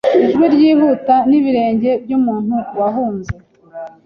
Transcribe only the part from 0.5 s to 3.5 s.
ryihuta nibirenge byumuntu wahunze